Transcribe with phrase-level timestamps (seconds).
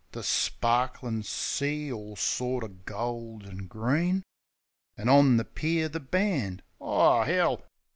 [0.13, 4.23] The sparklin' sea all sorter gold an' green;
[4.97, 7.61] An' on the pier the band— O, 'Ell!